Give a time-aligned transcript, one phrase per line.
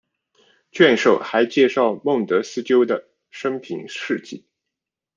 [0.71, 4.47] 卷首还介绍孟德斯鸠的生平事迹。